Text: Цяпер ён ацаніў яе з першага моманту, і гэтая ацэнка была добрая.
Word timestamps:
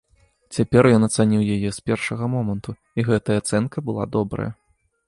Цяпер 0.55 0.89
ён 0.95 1.05
ацаніў 1.07 1.43
яе 1.57 1.69
з 1.79 1.91
першага 1.91 2.23
моманту, 2.37 2.77
і 2.97 3.07
гэтая 3.13 3.37
ацэнка 3.45 3.77
была 3.93 4.11
добрая. 4.19 4.51